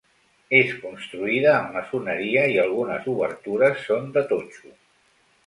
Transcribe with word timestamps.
És 0.59 0.69
construïda 0.85 1.51
amb 1.57 1.69
maçoneria 1.75 2.47
i 2.55 2.57
algunes 2.65 3.07
obertures 3.15 3.87
són 3.91 4.11
de 4.19 4.27
totxo. 4.35 4.75